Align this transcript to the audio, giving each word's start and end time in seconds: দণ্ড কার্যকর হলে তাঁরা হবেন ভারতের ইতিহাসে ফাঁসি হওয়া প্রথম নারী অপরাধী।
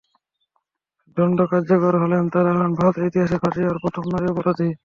দণ্ড 1.17 1.39
কার্যকর 1.51 1.93
হলে 2.01 2.17
তাঁরা 2.33 2.51
হবেন 2.53 2.71
ভারতের 2.79 3.07
ইতিহাসে 3.09 3.37
ফাঁসি 3.41 3.61
হওয়া 3.63 3.81
প্রথম 3.83 4.03
নারী 4.13 4.25
অপরাধী। 4.29 4.69